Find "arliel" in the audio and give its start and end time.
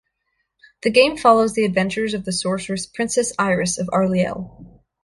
3.89-4.79